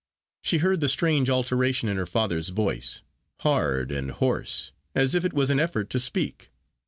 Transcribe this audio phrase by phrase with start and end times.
[0.41, 3.03] She heard the strange alteration in her father's voice,
[3.41, 6.49] hard and hoarse, as if it was an effort to speak.